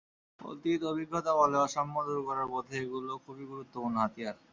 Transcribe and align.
অতীতে 0.39 0.85
অভিজ্ঞতা 0.87 1.31
বলে, 1.39 1.57
অসাম্য 1.59 1.95
দূর 2.07 2.19
করার 2.27 2.47
পথে 2.53 2.73
এগুলো 2.83 3.11
খুবই 3.23 3.45
গুরুত্বপূর্ণ 3.51 3.95
হাতিয়ার। 4.03 4.35